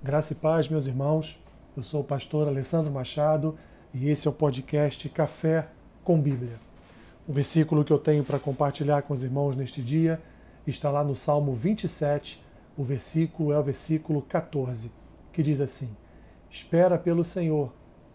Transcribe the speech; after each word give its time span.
Graça 0.00 0.32
e 0.32 0.36
paz, 0.36 0.68
meus 0.68 0.86
irmãos. 0.86 1.42
Eu 1.76 1.82
sou 1.82 2.02
o 2.02 2.04
pastor 2.04 2.46
Alessandro 2.46 2.88
Machado 2.92 3.58
e 3.92 4.08
esse 4.08 4.28
é 4.28 4.30
o 4.30 4.32
podcast 4.32 5.08
Café 5.08 5.66
com 6.04 6.20
Bíblia. 6.20 6.54
O 7.26 7.32
versículo 7.32 7.84
que 7.84 7.92
eu 7.92 7.98
tenho 7.98 8.22
para 8.22 8.38
compartilhar 8.38 9.02
com 9.02 9.12
os 9.12 9.24
irmãos 9.24 9.56
neste 9.56 9.82
dia 9.82 10.22
está 10.64 10.88
lá 10.88 11.02
no 11.02 11.16
Salmo 11.16 11.52
27. 11.52 12.40
O 12.76 12.84
versículo 12.84 13.52
é 13.52 13.58
o 13.58 13.62
versículo 13.62 14.22
14, 14.22 14.92
que 15.32 15.42
diz 15.42 15.60
assim: 15.60 15.90
Espera 16.48 16.96
pelo 16.96 17.24
Senhor, 17.24 17.72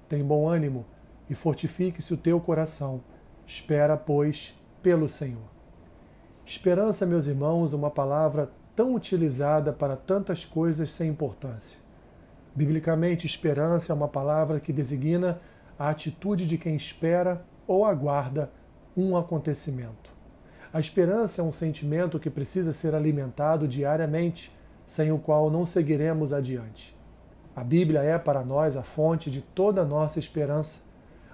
tem 0.08 0.24
bom 0.24 0.48
ânimo 0.48 0.86
e 1.30 1.36
fortifique-se 1.36 2.14
o 2.14 2.18
teu 2.18 2.40
coração. 2.40 3.02
Espera, 3.46 3.98
pois, 3.98 4.58
pelo 4.82 5.10
Senhor. 5.10 5.52
Esperança, 6.46 7.06
meus 7.06 7.28
irmãos, 7.28 7.74
uma 7.74 7.92
palavra 7.92 8.50
tão 8.76 8.96
utilizada 8.96 9.72
para 9.72 9.96
tantas 9.96 10.46
coisas 10.46 10.92
sem 10.92 11.10
importância. 11.10 11.80
Biblicamente, 12.56 13.26
esperança 13.26 13.92
é 13.92 13.96
uma 13.96 14.08
palavra 14.08 14.60
que 14.60 14.74
designa 14.74 15.40
a 15.78 15.90
atitude 15.90 16.46
de 16.46 16.58
quem 16.58 16.76
espera 16.76 17.44
ou 17.68 17.86
aguarda 17.86 18.52
um 18.96 19.18
acontecimento. 19.18 20.12
A 20.72 20.80
esperança 20.80 21.42
é 21.42 21.44
um 21.44 21.52
sentimento 21.52 22.20
que 22.20 22.30
precisa 22.30 22.72
ser 22.72 22.96
alimentado 22.96 23.68
diariamente, 23.68 24.52
sem 24.86 25.12
o 25.12 25.20
qual 25.20 25.50
não 25.50 25.66
seguiremos 25.66 26.34
adiante. 26.34 26.96
A 27.56 27.64
Bíblia 27.64 28.02
é 28.02 28.18
para 28.18 28.44
nós 28.44 28.76
a 28.76 28.82
fonte 28.82 29.30
de 29.30 29.42
toda 29.42 29.82
a 29.82 29.86
nossa 29.86 30.18
esperança, 30.18 30.80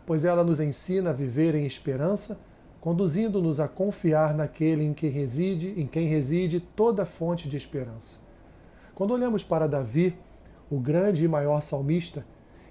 pois 0.06 0.26
ela 0.26 0.44
nos 0.44 0.60
ensina 0.60 1.12
a 1.12 1.14
viver 1.14 1.56
em 1.56 1.66
esperança 1.66 2.40
conduzindo-nos 2.80 3.60
a 3.60 3.68
confiar 3.68 4.34
naquele 4.34 4.84
em 4.84 4.94
quem 4.94 5.10
reside, 5.10 5.74
em 5.80 5.86
quem 5.86 6.08
reside 6.08 6.60
toda 6.60 7.06
fonte 7.06 7.50
de 7.50 7.58
esperança. 7.58 8.20
Quando 8.96 9.12
olhamos 9.12 9.44
para 9.44 9.68
Davi, 9.68 10.16
o 10.70 10.80
grande 10.80 11.26
e 11.26 11.28
maior 11.28 11.62
salmista, 11.62 12.26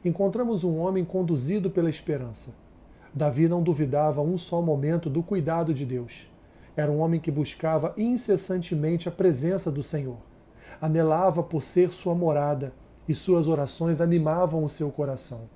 encontramos 0.04 0.64
um 0.64 0.78
homem 0.78 1.04
conduzido 1.04 1.70
pela 1.70 1.90
esperança. 1.90 2.54
Davi 3.12 3.48
não 3.48 3.62
duvidava 3.62 4.20
um 4.22 4.38
só 4.38 4.62
momento 4.62 5.10
do 5.10 5.22
cuidado 5.22 5.74
de 5.74 5.84
Deus. 5.84 6.30
Era 6.76 6.90
um 6.90 7.00
homem 7.00 7.20
que 7.20 7.30
buscava 7.30 7.92
incessantemente 7.96 9.08
a 9.08 9.12
presença 9.12 9.70
do 9.70 9.82
Senhor. 9.82 10.18
Anelava 10.80 11.42
por 11.42 11.62
ser 11.62 11.92
sua 11.92 12.14
morada 12.14 12.72
e 13.08 13.14
suas 13.14 13.48
orações 13.48 14.00
animavam 14.00 14.62
o 14.62 14.68
seu 14.68 14.90
coração. 14.90 15.48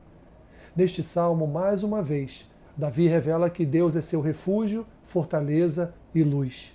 Neste 0.75 1.03
salmo, 1.03 1.47
mais 1.47 1.85
uma 1.85 2.03
vez, 2.03 2.51
Davi 2.77 3.07
revela 3.07 3.51
que 3.51 3.67
Deus 3.67 3.97
é 3.97 4.01
seu 4.01 4.21
refúgio, 4.21 4.87
fortaleza 5.03 5.95
e 6.15 6.23
luz. 6.23 6.75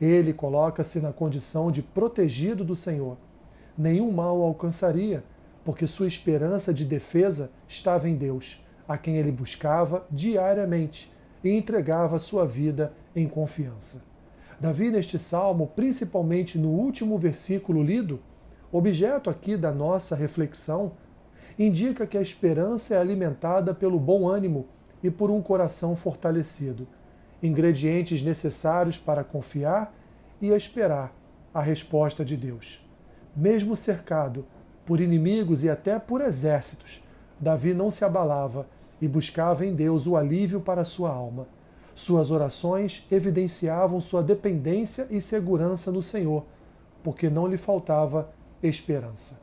Ele 0.00 0.32
coloca-se 0.32 1.00
na 1.00 1.12
condição 1.12 1.70
de 1.70 1.82
protegido 1.82 2.64
do 2.64 2.76
Senhor. 2.76 3.16
Nenhum 3.76 4.12
mal 4.12 4.38
o 4.38 4.42
alcançaria, 4.42 5.24
porque 5.64 5.86
sua 5.86 6.06
esperança 6.06 6.72
de 6.72 6.84
defesa 6.84 7.50
estava 7.66 8.08
em 8.08 8.16
Deus, 8.16 8.64
a 8.86 8.96
quem 8.96 9.16
ele 9.16 9.32
buscava 9.32 10.06
diariamente 10.10 11.12
e 11.42 11.50
entregava 11.50 12.18
sua 12.18 12.46
vida 12.46 12.92
em 13.14 13.28
confiança. 13.28 14.04
Davi, 14.60 14.90
neste 14.90 15.18
salmo, 15.18 15.72
principalmente 15.74 16.56
no 16.56 16.68
último 16.68 17.18
versículo 17.18 17.82
lido, 17.82 18.20
objeto 18.70 19.28
aqui 19.28 19.56
da 19.56 19.72
nossa 19.72 20.14
reflexão, 20.14 20.92
indica 21.58 22.06
que 22.06 22.16
a 22.16 22.22
esperança 22.22 22.94
é 22.94 22.98
alimentada 22.98 23.74
pelo 23.74 23.98
bom 23.98 24.28
ânimo 24.28 24.68
e 25.02 25.10
por 25.10 25.30
um 25.30 25.42
coração 25.42 25.96
fortalecido, 25.96 26.86
ingredientes 27.42 28.22
necessários 28.22 28.98
para 28.98 29.24
confiar 29.24 29.94
e 30.40 30.48
esperar 30.48 31.12
a 31.52 31.60
resposta 31.60 32.24
de 32.24 32.36
Deus. 32.36 32.86
Mesmo 33.34 33.74
cercado 33.74 34.44
por 34.86 35.00
inimigos 35.00 35.64
e 35.64 35.70
até 35.70 35.98
por 35.98 36.20
exércitos, 36.20 37.02
Davi 37.38 37.74
não 37.74 37.90
se 37.90 38.04
abalava 38.04 38.66
e 39.00 39.08
buscava 39.08 39.66
em 39.66 39.74
Deus 39.74 40.06
o 40.06 40.16
alívio 40.16 40.60
para 40.60 40.84
sua 40.84 41.10
alma. 41.10 41.46
Suas 41.94 42.30
orações 42.30 43.06
evidenciavam 43.10 44.00
sua 44.00 44.22
dependência 44.22 45.06
e 45.10 45.20
segurança 45.20 45.90
no 45.90 46.00
Senhor, 46.00 46.44
porque 47.02 47.28
não 47.28 47.46
lhe 47.46 47.56
faltava 47.56 48.30
esperança. 48.62 49.40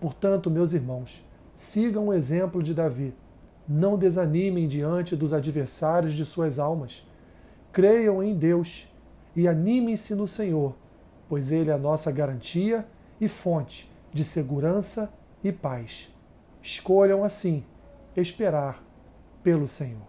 Portanto, 0.00 0.50
meus 0.50 0.72
irmãos, 0.72 1.26
sigam 1.54 2.08
o 2.08 2.14
exemplo 2.14 2.62
de 2.62 2.72
Davi 2.72 3.12
não 3.72 3.96
desanimem 3.96 4.68
diante 4.68 5.16
dos 5.16 5.32
adversários 5.32 6.12
de 6.12 6.24
suas 6.24 6.58
almas. 6.58 7.06
Creiam 7.72 8.22
em 8.22 8.34
Deus 8.34 8.86
e 9.34 9.48
animem-se 9.48 10.14
no 10.14 10.28
Senhor, 10.28 10.74
pois 11.28 11.50
Ele 11.50 11.70
é 11.70 11.72
a 11.72 11.78
nossa 11.78 12.12
garantia 12.12 12.86
e 13.18 13.28
fonte 13.28 13.90
de 14.12 14.24
segurança 14.24 15.10
e 15.42 15.50
paz. 15.50 16.12
Escolham 16.60 17.24
assim 17.24 17.64
esperar 18.14 18.84
pelo 19.42 19.66
Senhor. 19.66 20.06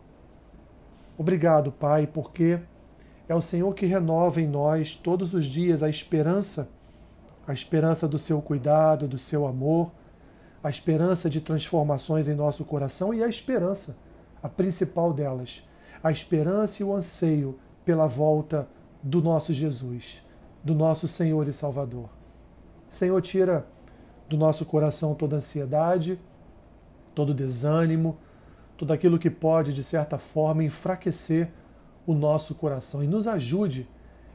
Obrigado, 1.17 1.71
Pai, 1.71 2.05
porque 2.05 2.59
é 3.29 3.33
o 3.33 3.39
Senhor 3.41 3.73
que 3.73 3.85
renova 3.85 4.41
em 4.41 4.47
nós 4.47 4.95
todos 4.95 5.33
os 5.33 5.45
dias 5.45 5.81
a 5.81 5.87
esperança, 5.89 6.69
a 7.47 7.53
esperança 7.53 8.09
do 8.09 8.17
seu 8.17 8.41
cuidado, 8.41 9.07
do 9.07 9.17
seu 9.17 9.47
amor 9.47 9.91
a 10.63 10.69
esperança 10.69 11.29
de 11.29 11.41
transformações 11.41 12.29
em 12.29 12.33
nosso 12.33 12.63
coração 12.63 13.13
e 13.13 13.21
a 13.21 13.27
esperança, 13.27 13.97
a 14.41 14.47
principal 14.47 15.11
delas, 15.11 15.67
a 16.01 16.09
esperança 16.09 16.81
e 16.81 16.85
o 16.85 16.95
anseio 16.95 17.59
pela 17.83 18.07
volta 18.07 18.67
do 19.01 19.21
nosso 19.21 19.51
Jesus, 19.51 20.23
do 20.63 20.73
nosso 20.73 21.07
Senhor 21.07 21.47
e 21.47 21.53
Salvador. 21.53 22.09
Senhor, 22.87 23.21
tira 23.21 23.67
do 24.29 24.37
nosso 24.37 24.65
coração 24.65 25.13
toda 25.13 25.35
ansiedade, 25.35 26.17
todo 27.13 27.33
desânimo, 27.33 28.17
tudo 28.77 28.93
aquilo 28.93 29.19
que 29.19 29.29
pode, 29.29 29.73
de 29.73 29.83
certa 29.83 30.17
forma, 30.17 30.63
enfraquecer 30.63 31.51
o 32.05 32.13
nosso 32.13 32.55
coração 32.55 33.03
e 33.03 33.07
nos 33.07 33.27
ajude, 33.27 33.87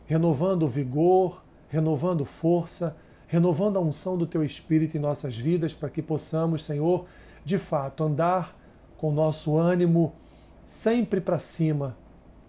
renovando 0.07 0.69
vigor, 0.69 1.43
renovando 1.69 2.25
força, 2.25 2.97
renovando 3.29 3.77
a 3.77 3.81
unção 3.81 4.17
do 4.17 4.27
Teu 4.27 4.43
Espírito 4.43 4.97
em 4.97 5.01
nossas 5.01 5.37
vidas, 5.39 5.75
para 5.75 5.91
que 5.91 6.03
possamos, 6.03 6.65
Senhor, 6.65 7.07
de 7.45 7.59
fato, 7.59 8.03
andar 8.03 8.59
com 8.97 9.13
nosso 9.13 9.57
ânimo 9.57 10.13
sempre 10.65 11.21
para 11.21 11.39
cima, 11.39 11.97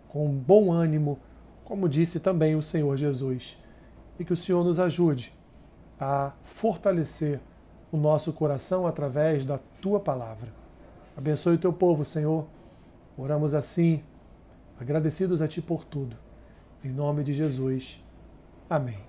com 0.08 0.28
bom 0.28 0.72
ânimo, 0.72 1.20
como 1.64 1.88
disse 1.88 2.20
também 2.20 2.56
o 2.56 2.62
Senhor 2.62 2.96
Jesus. 2.98 3.62
E 4.18 4.26
que 4.26 4.34
o 4.34 4.38
Senhor 4.38 4.64
nos 4.64 4.80
ajude 4.80 5.34
a 6.00 6.32
fortalecer 6.44 7.40
o 7.92 7.98
nosso 7.98 8.34
coração 8.34 8.88
através 8.88 9.46
da 9.46 9.60
Tua 9.82 10.00
palavra. 10.00 10.50
Abençoe 11.16 11.56
o 11.56 11.60
Teu 11.60 11.74
povo, 11.74 12.06
Senhor. 12.06 12.48
Oramos 13.18 13.54
assim, 13.54 14.02
agradecidos 14.80 15.42
a 15.42 15.48
Ti 15.48 15.62
por 15.62 15.84
tudo. 15.84 16.16
Em 16.84 16.90
nome 16.90 17.24
de 17.24 17.34
Jesus. 17.34 18.04
Amém. 18.70 19.09